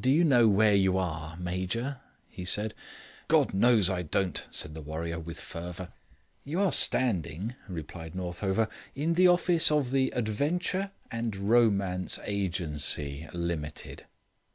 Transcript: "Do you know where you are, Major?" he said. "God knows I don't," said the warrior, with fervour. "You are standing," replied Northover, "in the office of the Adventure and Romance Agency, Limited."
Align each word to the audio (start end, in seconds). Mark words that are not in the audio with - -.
"Do 0.00 0.10
you 0.10 0.24
know 0.24 0.48
where 0.48 0.74
you 0.74 0.96
are, 0.96 1.36
Major?" 1.36 2.00
he 2.30 2.46
said. 2.46 2.72
"God 3.28 3.52
knows 3.52 3.90
I 3.90 4.00
don't," 4.00 4.48
said 4.50 4.72
the 4.72 4.80
warrior, 4.80 5.20
with 5.20 5.38
fervour. 5.38 5.92
"You 6.44 6.62
are 6.62 6.72
standing," 6.72 7.56
replied 7.68 8.14
Northover, 8.14 8.70
"in 8.94 9.12
the 9.12 9.28
office 9.28 9.70
of 9.70 9.90
the 9.90 10.12
Adventure 10.12 10.92
and 11.10 11.36
Romance 11.50 12.18
Agency, 12.24 13.28
Limited." 13.34 14.06